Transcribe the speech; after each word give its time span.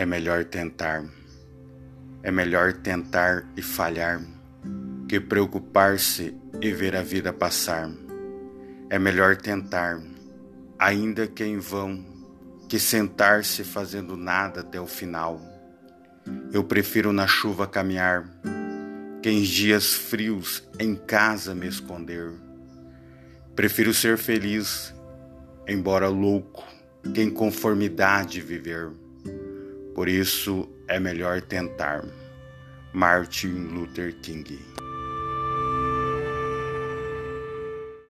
É 0.00 0.06
melhor 0.06 0.46
tentar. 0.46 1.04
É 2.22 2.30
melhor 2.30 2.72
tentar 2.72 3.46
e 3.54 3.60
falhar 3.60 4.18
que 5.06 5.20
preocupar-se 5.20 6.34
e 6.58 6.72
ver 6.72 6.96
a 6.96 7.02
vida 7.02 7.34
passar. 7.34 7.90
É 8.88 8.98
melhor 8.98 9.36
tentar, 9.36 10.00
ainda 10.78 11.26
que 11.26 11.44
em 11.44 11.58
vão, 11.58 12.02
que 12.66 12.78
sentar-se 12.78 13.62
fazendo 13.62 14.16
nada 14.16 14.62
até 14.62 14.80
o 14.80 14.86
final. 14.86 15.38
Eu 16.50 16.64
prefiro 16.64 17.12
na 17.12 17.26
chuva 17.26 17.66
caminhar, 17.66 18.26
que 19.22 19.28
em 19.28 19.42
dias 19.42 19.92
frios 19.92 20.66
em 20.78 20.94
casa 20.94 21.54
me 21.54 21.68
esconder. 21.68 22.32
Prefiro 23.54 23.92
ser 23.92 24.16
feliz, 24.16 24.94
embora 25.68 26.08
louco, 26.08 26.64
que 27.12 27.20
em 27.20 27.28
conformidade 27.28 28.40
viver. 28.40 28.90
Por 30.00 30.08
isso 30.08 30.66
é 30.88 30.98
melhor 30.98 31.42
tentar. 31.42 32.02
Martin 32.90 33.68
Luther 33.74 34.14
King 34.22 34.58